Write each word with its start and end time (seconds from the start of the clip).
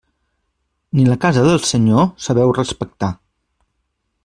Ni 0.99 1.05
la 1.09 1.17
casa 1.25 1.43
del 1.49 1.61
Senyor 1.73 2.09
sabeu 2.29 2.55
respectar. 2.61 3.13